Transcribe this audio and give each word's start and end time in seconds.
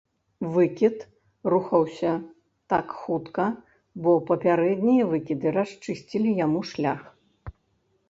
Выкід 0.53 0.95
рухаўся 1.55 2.13
так 2.75 2.97
хутка, 3.03 3.45
бо 4.07 4.17
папярэднія 4.33 5.03
выкіды 5.15 5.47
расчысцілі 5.63 6.37
яму 6.45 6.59
шлях. 6.75 7.01